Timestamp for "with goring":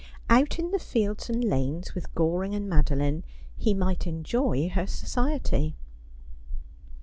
1.93-2.55